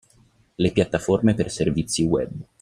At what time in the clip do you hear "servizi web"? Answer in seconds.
1.51-2.31